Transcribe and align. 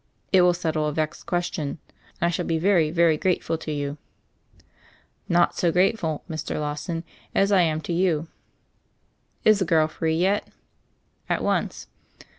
It 0.33 0.41
will 0.41 0.55
settle 0.55 0.87
a 0.87 0.91
vexed 0.91 1.27
question. 1.27 1.77
And 2.19 2.25
I 2.25 2.29
shall 2.31 2.45
be 2.47 2.57
very, 2.57 2.89
very 2.89 3.17
grateful 3.17 3.55
to 3.59 3.71
you." 3.71 3.99
"Not 5.29 5.55
so 5.55 5.71
grateful, 5.71 6.23
Mr. 6.27 6.59
Lawson, 6.59 7.03
as 7.35 7.51
I 7.51 7.61
am 7.61 7.81
to 7.81 7.93
you." 7.93 8.27
"Is 9.45 9.59
the 9.59 9.65
girl 9.65 9.87
free 9.87 10.15
yet?" 10.15 10.47
"At 11.29 11.43
once." 11.43 11.85